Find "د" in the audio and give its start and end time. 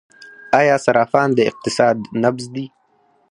1.35-1.39